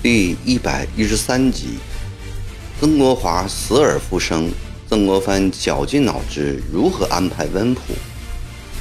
[0.00, 1.78] 第一百一十三集，
[2.80, 4.50] 曾国华死而复生，
[4.88, 7.82] 曾国藩绞尽脑汁如何安排温普。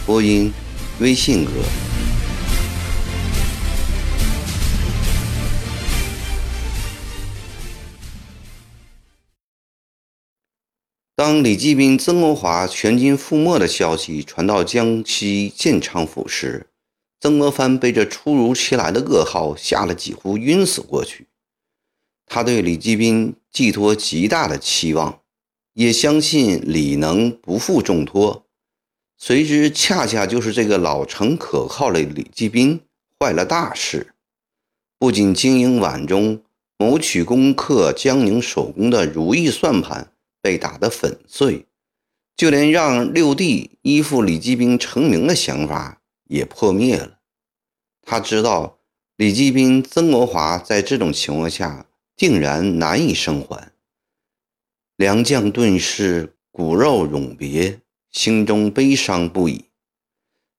[0.05, 0.54] 播音：
[1.00, 1.52] 微信哥。
[11.18, 16.68] 当李继斌、曾国华全军覆没的消息传到江西建昌府时，
[17.19, 21.25] 曾国藩被这突如其来的噩耗吓得几乎晕死过去。
[22.28, 25.21] 他对李继斌寄托极大的期望，
[25.73, 28.45] 也相信李能不负重托。
[29.18, 32.81] 谁知恰恰就是这个老成可靠的李继斌
[33.20, 34.14] 坏了大事，
[35.00, 36.44] 不仅经营晚钟、
[36.78, 40.11] 谋取攻克江宁首功的如意算盘。
[40.47, 41.66] 被打得粉碎，
[42.38, 47.20] 就连让六弟依附李继斌成名的想法也破灭了。
[48.02, 48.80] 他知道
[49.18, 53.73] 李继斌、曾国华在这种情况下定然难以生还，
[54.95, 59.66] 良将顿时骨肉永别，心中悲伤不已。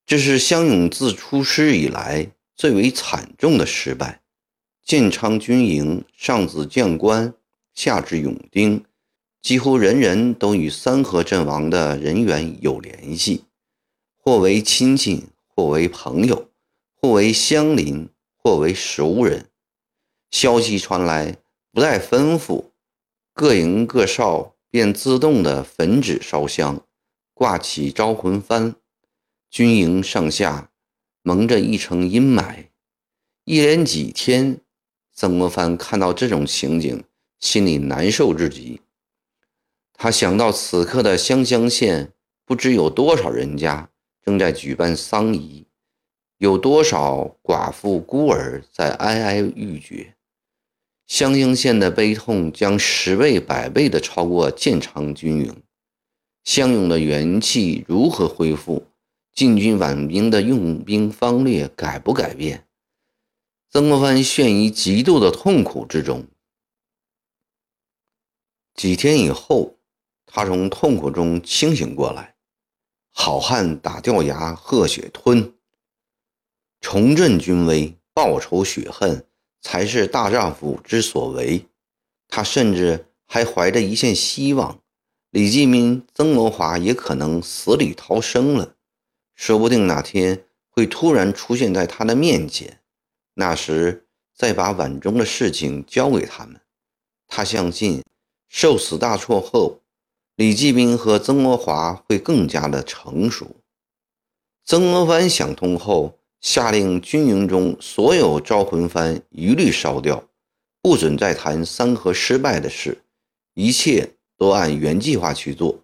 [0.04, 4.20] 这是湘勇自出师以来最为惨重的失败。
[4.84, 7.32] 建昌军营上至将官，
[7.72, 8.84] 下至勇丁。
[9.40, 13.44] 几乎人人都与三河阵亡的人员有联系，
[14.16, 16.50] 或为亲戚，或为朋友，
[16.94, 19.46] 或为乡邻，或为熟人。
[20.30, 21.38] 消息传来，
[21.72, 22.66] 不待吩咐，
[23.32, 26.84] 各营各哨便自动的焚纸烧香，
[27.32, 28.74] 挂起招魂幡。
[29.48, 30.70] 军营上下
[31.22, 32.66] 蒙着一层阴霾。
[33.44, 34.60] 一连几天，
[35.14, 37.02] 曾国藩看到这种情景，
[37.40, 38.82] 心里难受至极。
[40.00, 42.12] 他想到此刻的湘乡县，
[42.44, 43.90] 不知有多少人家
[44.24, 45.66] 正在举办丧仪，
[46.36, 50.14] 有多少寡妇孤儿在哀哀欲绝。
[51.08, 55.62] 湘乡县的悲痛将十倍、百倍的超过建昌军营。
[56.44, 58.86] 湘勇的元气如何恢复？
[59.32, 62.64] 晋军挽兵的用兵方略改不改变？
[63.68, 66.24] 曾国藩陷于极度的痛苦之中。
[68.76, 69.74] 几天以后。
[70.30, 72.34] 他从痛苦中清醒过来，
[73.12, 75.54] 好汉打掉牙，喝血吞，
[76.80, 79.24] 重振军威，报仇雪恨，
[79.62, 81.64] 才是大丈夫之所为。
[82.28, 84.80] 他甚至还怀着一线希望，
[85.30, 88.74] 李继民、曾国华也可能死里逃生了，
[89.34, 92.80] 说不定哪天会突然出现在他的面前，
[93.34, 94.06] 那时
[94.36, 96.60] 再把碗中的事情交给他们。
[97.26, 98.04] 他相信，
[98.50, 99.80] 受此大错后。
[100.38, 103.56] 李继斌和曾国华会更加的成熟。
[104.64, 110.28] 曾国藩想通后，下令军营中所有招魂幡一律烧掉，
[110.80, 113.02] 不准再谈三河失败的事，
[113.54, 115.80] 一切都按原计划去做。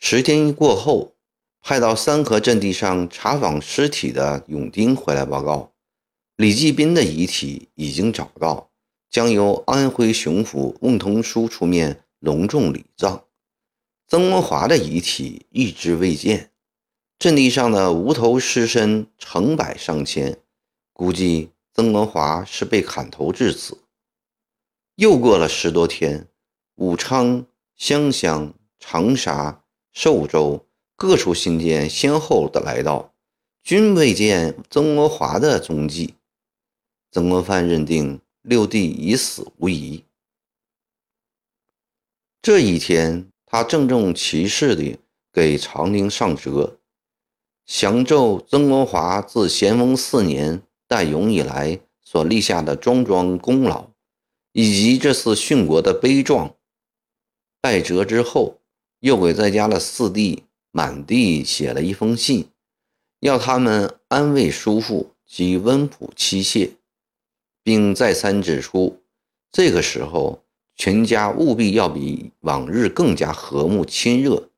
[0.00, 1.14] 十天过后，
[1.60, 5.72] 派到三河阵地上查访尸体的勇丁回来报告，
[6.34, 8.68] 李继斌的遗体已经找到。
[9.10, 13.24] 将由安徽巡抚孟同书出面隆重礼葬，
[14.06, 16.50] 曾国华的遗体一直未见。
[17.18, 20.38] 阵地上的无头尸身成百上千，
[20.92, 23.78] 估计曾国华是被砍头致死。
[24.96, 26.28] 又过了十多天，
[26.76, 27.46] 武昌、
[27.76, 33.14] 湘乡、长沙、寿州各处信件先后的来到，
[33.62, 36.14] 均未见曾国华的踪迹。
[37.10, 38.20] 曾国藩认定。
[38.48, 40.04] 六弟已死无疑。
[42.40, 45.00] 这一天，他郑重其事地
[45.30, 46.78] 给长宁上折，
[47.66, 53.90] 详奏曾国华自咸丰四年代勇以来所立下的桩桩功劳，
[54.52, 56.56] 以及这次殉国的悲壮。
[57.60, 58.62] 拜折之后，
[59.00, 62.48] 又给在家的四弟满地写了一封信，
[63.20, 66.77] 要他们安慰叔父及温普妻妾。
[67.68, 69.02] 并再三指出，
[69.52, 70.42] 这个时候
[70.74, 74.48] 全家务必要比往日更加和睦亲热。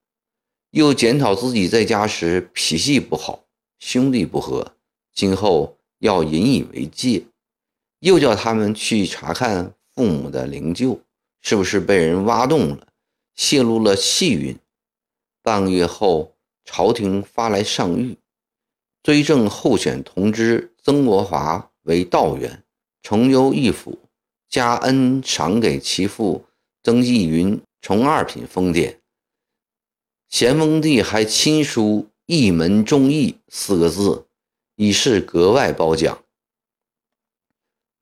[0.71, 3.47] 又检讨自己在家时脾气不好，
[3.81, 4.77] 兄弟不和，
[5.13, 7.25] 今后要引以为戒。
[7.99, 11.01] 又叫他们去查看父母的灵柩
[11.41, 12.87] 是不是被人挖动了，
[13.35, 14.57] 泄露了气运。
[15.43, 18.15] 半个月后，朝廷发来上谕，
[19.03, 22.63] 追赠候选同知曾国华为道员。
[23.03, 23.99] 重优一府，
[24.49, 26.45] 加恩赏给其父
[26.83, 29.01] 曾纪云从二品封典。
[30.29, 34.27] 咸丰帝还亲书“一门忠义”四个字，
[34.77, 36.23] 以示格外褒奖。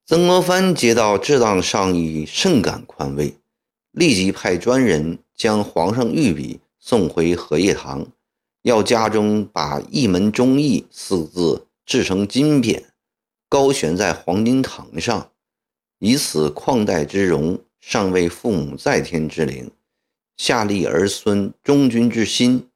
[0.05, 3.35] 曾国藩接到这档上谕，甚感宽慰，
[3.93, 8.06] 立即派专人将皇上御笔送回荷叶堂，
[8.62, 12.85] 要家中把“一门忠义”四字制成金匾，
[13.50, 15.33] 高悬在黄金堂上，
[16.00, 19.71] 以此旷代之荣，上为父母在天之灵，
[20.37, 22.69] 下立儿孙忠君之心。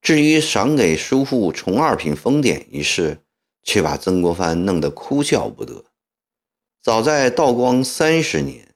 [0.00, 3.18] 至于赏给叔父从二品封典一事，
[3.62, 5.84] 却把曾国藩弄得哭笑不得。
[6.82, 8.74] 早在道光三十年，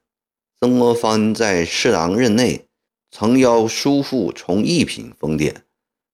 [0.61, 2.67] 曾国藩在侍郎任内，
[3.11, 5.65] 曾邀叔父从一品封典，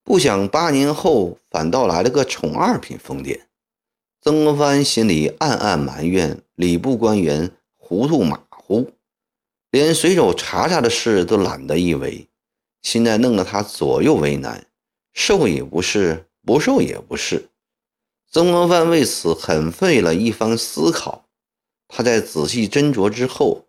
[0.05, 3.49] 不想八年后反倒来了个从二品封典。
[4.23, 8.93] 曾国藩心里暗暗埋怨礼部官员糊涂马虎，
[9.71, 12.29] 连随手查查的事都懒得一为，
[12.83, 14.67] 现在弄得他左右为难，
[15.15, 17.49] 受也不是，不受也不是。
[18.31, 21.25] 曾国藩为此很费了一番思考。
[21.89, 23.65] 他在仔细斟酌之后，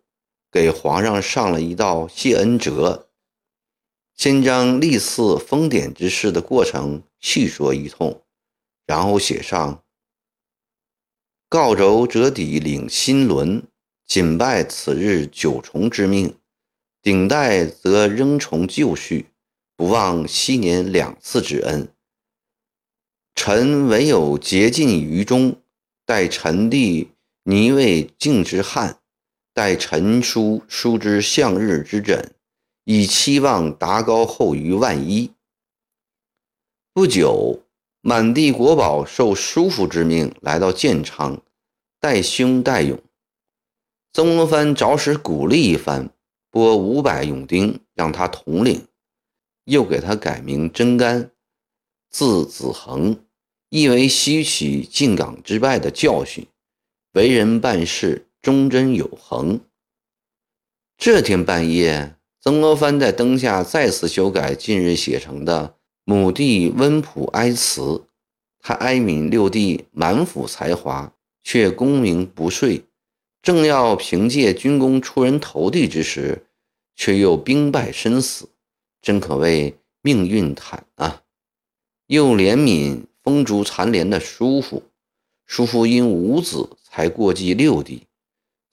[0.50, 3.08] 给皇上上了一道谢恩折，
[4.14, 8.22] 先将历次封典之事的过程细说一通，
[8.86, 9.82] 然后写上
[11.52, 13.62] ：“告轴折底领新轮，
[14.06, 16.34] 谨拜此日九重之命。
[17.02, 19.26] 顶戴则仍从旧序，
[19.76, 21.92] 不忘昔年两次之恩。
[23.34, 25.60] 臣唯有竭尽于忠，
[26.06, 27.10] 待臣弟。”
[27.44, 29.00] 拟为敬之汉，
[29.52, 32.34] 待臣叔叔之向日之枕，
[32.84, 35.32] 以期望达高后于万一。
[36.94, 37.61] 不久，
[38.04, 41.40] 满地国宝受叔父之命来到建昌，
[42.00, 43.00] 带兄带勇。
[44.12, 46.10] 曾国藩着实鼓励一番，
[46.50, 48.88] 拨五百勇丁让他统领，
[49.66, 51.30] 又给他改名真干，
[52.10, 53.24] 字子恒，
[53.68, 56.44] 意为吸取靖港之败的教训。
[57.12, 59.60] 为人办事忠贞有恒。
[60.98, 68.04] 这天半夜，曾国藩在灯下再次修改近日写成的母弟温普哀辞。
[68.58, 71.12] 他哀悯六弟满腹才华，
[71.42, 72.82] 却功名不遂；
[73.42, 76.46] 正要凭借军功出人头地之时，
[76.94, 78.48] 却又兵败身死，
[79.00, 81.22] 真可谓命运惨啊！
[82.06, 84.82] 又怜悯风烛残年的叔父，
[85.46, 86.68] 叔父因无子。
[86.94, 88.06] 才过继六弟，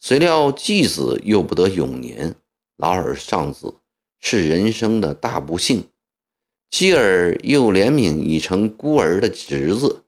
[0.01, 2.35] 谁料继子又不得永年，
[2.75, 3.75] 老而丧子，
[4.19, 5.85] 是人生的大不幸。
[6.71, 10.03] 继而又怜悯已成孤儿的侄子，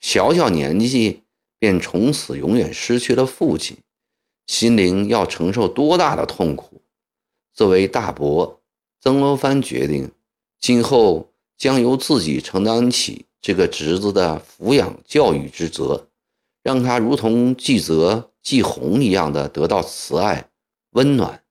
[0.00, 1.22] 小小年纪
[1.58, 3.76] 便从此永远失去了父亲，
[4.46, 6.82] 心灵要承受多大的痛苦？
[7.54, 8.60] 作为大伯，
[9.00, 10.10] 曾国藩决定，
[10.58, 16.08] 今后将由自己承担起这个侄子的抚养教育之责。
[16.64, 20.48] 让他如同季泽、季红一样的得到慈爱、
[20.90, 21.42] 温暖，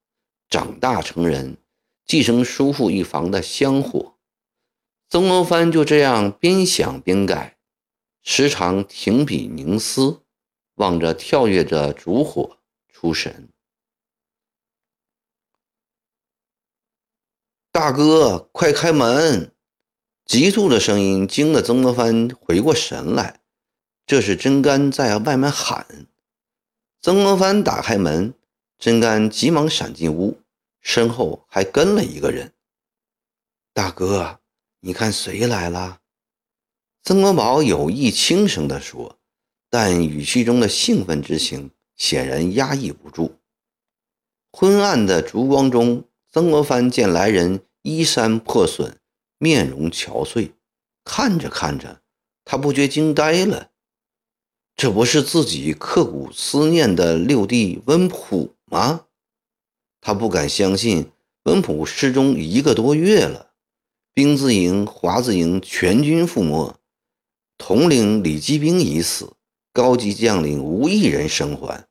[0.49, 1.57] 长大成人，
[2.05, 4.13] 继承叔父一房的香火。
[5.11, 7.57] 曾国藩就这样边想边改，
[8.23, 10.21] 时常停笔凝思，
[10.75, 13.49] 望着跳跃着烛火出神。
[17.73, 19.53] 大哥，快开门！
[20.25, 23.41] 急促的声音惊得曾国藩回过神来。
[24.05, 26.07] 这是真干在外面喊。
[27.01, 28.33] 曾国藩打开门，
[28.79, 30.39] 真干急忙闪进屋，
[30.79, 32.53] 身后还跟了一个人。
[33.73, 34.40] 大哥，
[34.83, 35.99] 你看谁来了？
[37.03, 39.19] 曾国宝有意轻声地说，
[39.69, 43.37] 但语气中的兴奋之情显然压抑不住。
[44.51, 48.97] 昏暗的烛光中，曾国藩见来人衣衫破损，
[49.37, 50.53] 面容憔悴，
[51.03, 52.01] 看着看着，
[52.43, 53.69] 他不觉惊呆了。
[54.75, 59.05] 这不是自己刻骨思念的六弟温普吗？
[60.01, 61.11] 他不敢相信，
[61.43, 63.50] 温普失踪一个多月了，
[64.13, 66.75] 兵字营、华字营全军覆没，
[67.57, 69.33] 统领李继兵已死，
[69.71, 71.87] 高级将领无一人生还，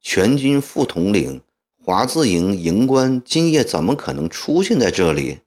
[0.00, 1.40] 全军副统领
[1.82, 5.40] 华字营营官今夜怎么可能出现在这里？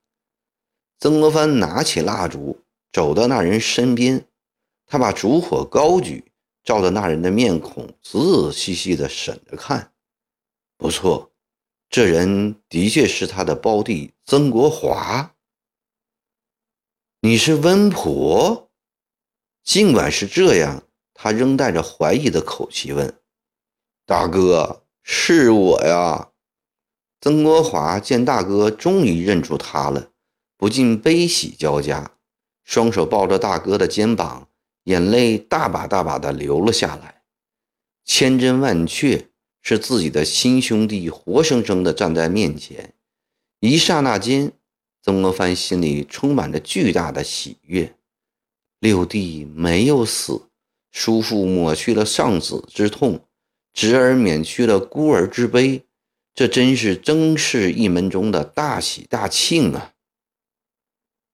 [1.00, 4.26] 曾国藩拿起蜡烛，走到那人身边，
[4.88, 6.24] 他把烛火高举。
[6.64, 9.92] 照着那人的面孔，仔仔细细地审着看。
[10.80, 11.32] 不错，
[11.92, 15.35] 这人的确是他的胞弟曾国华。
[17.26, 18.70] 你是温普？
[19.64, 20.84] 尽管是这样，
[21.16, 23.18] 他仍带着怀疑的口气问
[24.06, 26.30] ：“大哥，是我呀。”
[27.20, 30.12] 曾国华见大哥终于认出他了，
[30.56, 32.12] 不禁悲喜交加，
[32.64, 34.48] 双手抱着大哥的肩膀，
[34.84, 37.24] 眼泪大把大把的流了下来。
[38.04, 39.30] 千真万确
[39.64, 42.94] 是自己的亲兄弟活生生的站在面前，
[43.62, 44.54] 一刹那间，
[45.06, 47.96] 曾国藩心里充满着巨大的喜悦。
[48.80, 50.50] 六弟没有死，
[50.92, 53.24] 叔父抹去了丧子之痛，
[53.72, 55.86] 侄儿免去了孤儿之悲。
[56.34, 59.94] 这真是曾氏一门中的大喜大庆啊！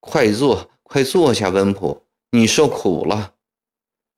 [0.00, 2.02] 快坐，快坐下，温普，
[2.32, 3.36] 你受苦了。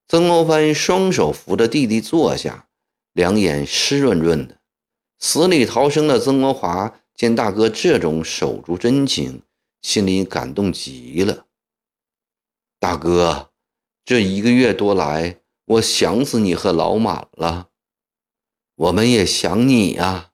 [0.09, 2.67] 曾国藩双手扶着弟弟坐下，
[3.13, 4.59] 两眼湿润润的。
[5.21, 9.42] 死里逃生的曾国华见大哥这种守足真情，
[9.83, 11.47] 心里感动极了。
[12.78, 13.50] 大哥，
[14.04, 17.71] 这一个月多来，我想死你和老满了，
[18.75, 20.33] 我们也想你呀。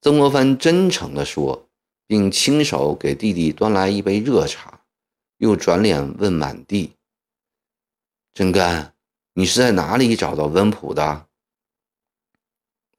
[0.00, 1.68] 曾国藩真诚地说，
[2.08, 4.82] 并亲手给弟弟端来一杯热茶，
[5.38, 6.96] 又转脸问满地
[8.34, 8.94] ：“真干，
[9.34, 11.28] 你是在哪里找到温普的？”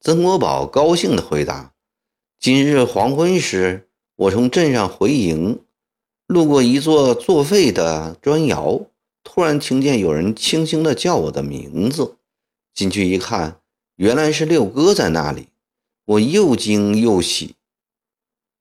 [0.00, 1.73] 曾国宝高兴地回答
[2.44, 5.64] ：“今日黄昏时，我从镇上回营，
[6.26, 8.82] 路过一座作废的砖窑，
[9.22, 12.18] 突然听见有人轻轻地叫我的名字，
[12.74, 13.62] 进去一看，
[13.96, 15.48] 原来是六哥在那里。”
[16.04, 17.54] 我又惊又喜，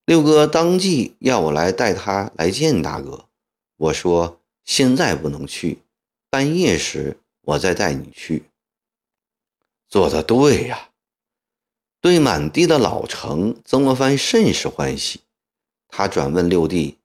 [0.05, 3.25] 六哥当即要我来带他来见大哥。
[3.75, 5.79] 我说现在不能去，
[6.29, 8.43] 半夜时我再带你去。
[9.89, 10.91] 做的对呀！
[12.03, 15.21] 对满地的老城，曾国藩甚是欢喜。
[15.87, 16.97] 他转问六弟：“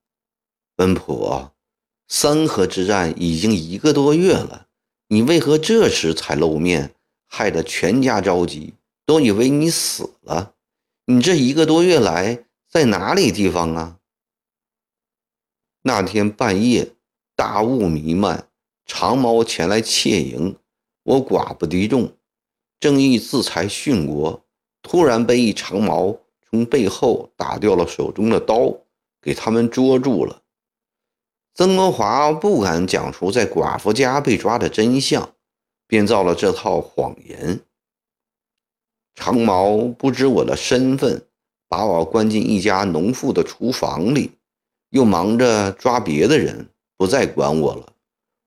[0.78, 1.50] 温普，
[2.08, 4.66] 三河之战已经一个多月了，
[5.06, 6.96] 你为何这时才露面，
[7.28, 8.74] 害得全家着急？”
[9.06, 10.54] 都以为你死了，
[11.06, 14.00] 你这一个多月来在哪里地方啊？
[15.82, 16.90] 那天半夜，
[17.36, 18.48] 大雾弥漫，
[18.84, 20.56] 长毛前来窃营，
[21.04, 22.12] 我寡不敌众，
[22.80, 24.44] 正欲自裁殉国，
[24.88, 26.16] 突然被一长矛
[26.48, 28.74] 从背后打掉了手中的刀，
[29.20, 30.40] 给他们捉住了。
[31.52, 35.34] 曾国华不敢讲出在寡妇家被抓的真相，
[35.86, 37.60] 编造了这套谎言。
[39.14, 41.26] 长毛不知我的身份，
[41.68, 44.38] 把我关进一家农妇的厨房里，
[44.88, 47.92] 又忙着抓别的人，不再管我了。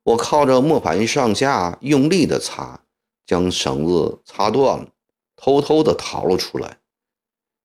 [0.02, 2.80] 我靠着磨盘上下用力的擦，
[3.28, 4.88] 将绳子擦断了，
[5.44, 6.78] 偷偷的逃了出来。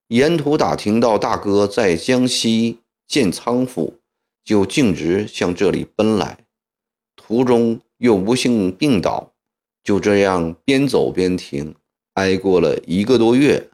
[0.09, 4.00] 沿途打听到大哥在江西建仓府，
[4.42, 6.47] 就径直向这里奔来。
[7.16, 9.35] 途中又不幸病倒，
[9.85, 11.75] 就这样边走边停。
[12.14, 13.68] 挨过了一个多月，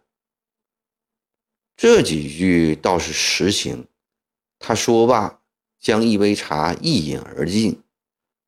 [1.76, 3.86] 这几句倒是实情。
[4.58, 5.40] 他说罢，
[5.78, 7.80] 将一杯茶一饮而尽，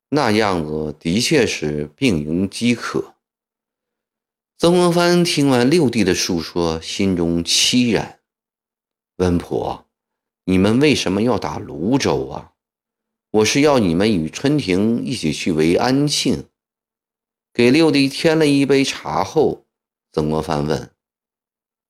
[0.09, 3.14] 那样子的确是病营饥渴。
[4.57, 8.21] 曾国藩听完六弟的述说，心中凄然。
[9.17, 9.85] 温婆，
[10.45, 12.53] 你们为什么要打泸州啊？
[13.31, 16.45] 我是要你们与春亭一起去为安庆。
[17.53, 19.65] 给六弟添了一杯茶后。
[20.13, 20.89] 曾国藩问：“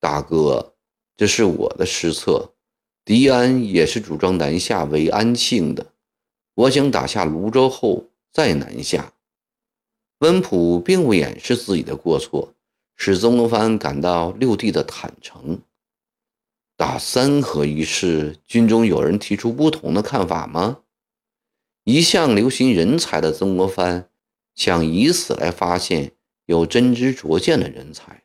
[0.02, 0.74] 大哥，
[1.16, 2.56] 这是我的失策。
[3.04, 5.94] 狄安也是主张南下为安庆的。
[6.56, 9.14] 我想打下泸州后再南下。”
[10.20, 12.55] 温普并不掩饰自己的过错，
[12.96, 15.62] 使曾国藩感到六弟的坦诚。
[16.76, 20.80] 打三河一事，军中有人提出不同的看法吗？
[21.84, 24.10] 一向留心人才的曾国藩，
[24.54, 26.14] 想以此来发现。
[26.48, 28.22] 有真知灼见的人才，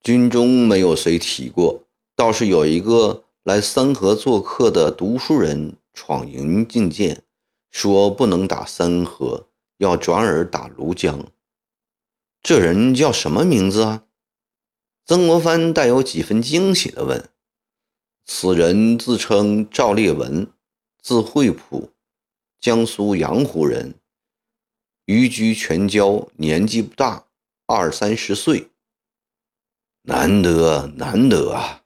[0.00, 1.82] 军中没有谁提过，
[2.14, 7.20] 倒是有一个来三河做客的读书人闯营进谏，
[7.72, 9.48] 说不能打三河，
[9.78, 11.26] 要转而打庐江。
[12.44, 14.04] 这人叫什么名字啊？
[15.06, 17.30] 曾国藩带有几分惊喜地问
[18.26, 20.52] ：“此人自称赵烈文，
[21.00, 21.90] 字惠普，
[22.60, 23.94] 江苏阳湖人。”
[25.06, 27.24] 寓居全椒，年纪不大，
[27.64, 28.70] 二三十岁。
[30.02, 31.84] 难得，难得啊！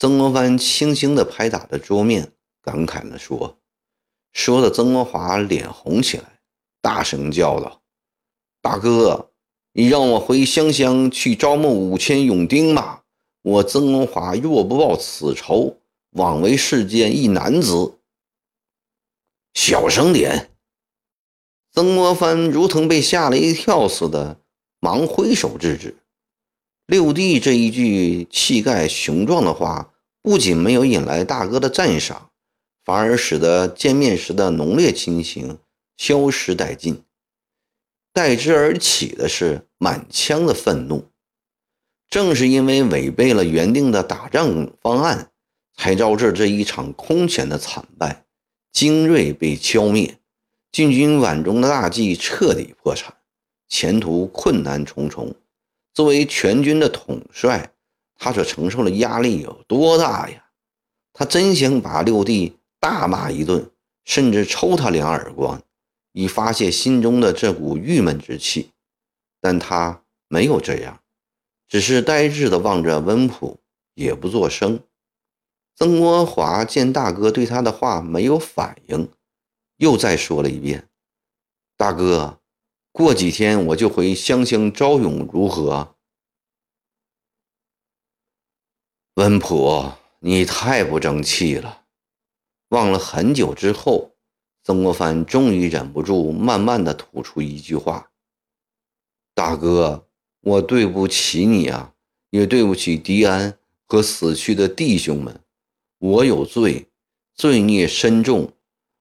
[0.00, 3.60] 曾国藩轻轻地拍打着桌面，感慨地说
[4.34, 6.40] ：“说的曾国华脸红起来，
[6.80, 7.82] 大声叫道
[8.60, 9.30] ：‘大哥，
[9.78, 13.02] 你让我回湘乡去招募五千勇丁吧！
[13.42, 15.76] 我曾国华若不报此仇，
[16.12, 17.98] 枉为世间一男子。’
[19.52, 20.50] 小声点。”
[21.74, 24.40] 曾国藩如同被吓了一跳似的，
[24.80, 25.94] 忙挥手制止。
[26.86, 29.92] 六弟这一句气概雄壮的话，
[30.22, 32.30] 不仅没有引来大哥的赞赏，
[32.82, 35.58] 反而使得见面时的浓烈亲情
[35.98, 37.02] 消失殆尽，
[38.14, 41.10] 代之而起的是满腔的愤怒。
[42.08, 45.30] 正是因为违背了原定的打仗方案，
[45.74, 48.24] 才招致这一场空前的惨败，
[48.72, 50.18] 精锐被消灭，
[50.70, 53.14] 晋军皖中的大计彻底破产，
[53.68, 55.34] 前途困难重重。
[55.92, 57.72] 作为全军的统帅，
[58.18, 60.44] 他所承受的压力有多大呀？
[61.12, 63.70] 他真想把六弟大骂一顿，
[64.04, 65.60] 甚至抽他两耳光，
[66.12, 68.70] 以发泄心中的这股郁闷之气，
[69.40, 71.02] 但他没有这样。
[71.68, 73.60] 只是呆滞地望着温普，
[73.94, 74.80] 也不作声。
[75.74, 79.10] 曾国华见大哥对他的话没有反应，
[79.76, 80.88] 又再说了一遍
[81.76, 82.40] ：“大哥，
[82.92, 85.96] 过几天我就回湘乡招勇，如何？”
[89.14, 91.84] 温普，你太不争气了。
[92.68, 94.16] 望了很久之后，
[94.62, 98.10] 曾国藩终于忍不住，慢慢地吐出一句话
[99.36, 100.02] ：“大哥。”
[100.46, 101.92] 我对不起你啊，
[102.30, 105.40] 也对不起迪安和死去的弟兄们。
[105.98, 106.86] 我有罪，
[107.34, 108.52] 罪孽深重，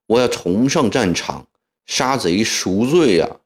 [0.07, 1.45] 我要重上战场，
[1.85, 3.41] 杀贼赎罪呀！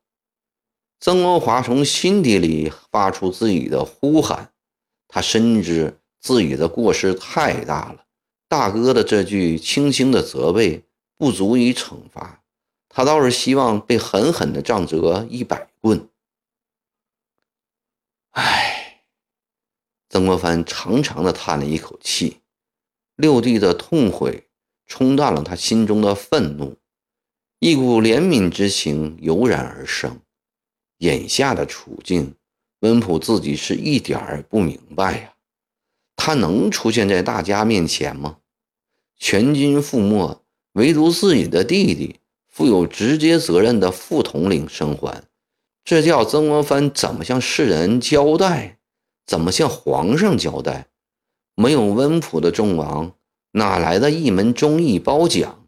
[1.01, 4.53] 曾国华从心底里发出自己的呼喊，
[5.10, 8.05] 他深知自己的过失太大了，
[8.48, 10.84] 大哥的这句轻轻的责备
[11.17, 12.41] 不足以惩罚
[12.88, 16.08] 他，倒是希望被狠狠的杖责一百棍。
[18.31, 19.03] 唉，
[20.09, 22.38] 曾国藩长长的叹了一口气，
[23.15, 24.48] 六弟的痛悔
[24.86, 26.77] 冲淡了他心中的愤怒，
[27.59, 30.21] 一股怜悯之情油然而生。
[31.00, 32.36] 眼下的处境，
[32.81, 35.33] 温普自己是一点儿不明白呀。
[36.15, 38.39] 他能出现在大家面前吗？
[39.15, 40.41] 全军覆没，
[40.74, 45.28] 唯独自己的弟弟负有直接责任的副统领生还。
[45.89, 48.77] 这叫曾国藩怎么向世人交代？
[49.25, 50.85] 怎么向皇上交代？
[51.55, 53.13] 没有温普的众王，
[53.53, 55.65] 哪来的一门忠义褒奖？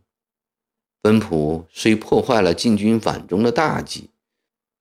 [1.02, 4.12] 温普虽破坏了禁军反中的大计，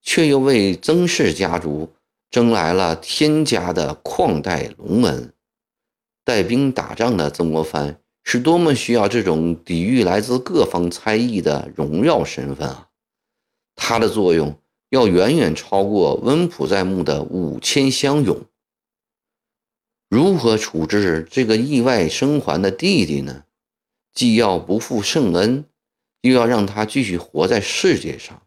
[0.03, 1.91] 却又为曾氏家族
[2.29, 5.33] 争来了天家的旷代龙恩。
[6.23, 12.89] 带兵打仗的曾国藩是多么需要这种抵御来自各方猜疑的荣耀身份啊！
[13.75, 14.60] 他的作用。
[14.91, 18.45] 要远远超过温普在墓的五千乡勇。
[20.09, 23.45] 如何处置这个意外生还的弟弟呢？
[24.13, 25.63] 既要不负圣恩，
[26.19, 28.43] 又要让他继续活在世界上。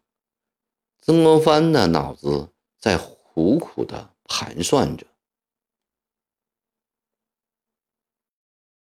[1.00, 5.07] 曾国藩的脑子在苦苦的盘算着。